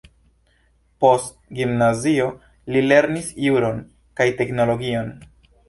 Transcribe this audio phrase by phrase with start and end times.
[1.03, 1.29] Post
[1.59, 2.31] gimnazio
[2.75, 3.81] li lernis juron
[4.21, 5.17] kaj teologion.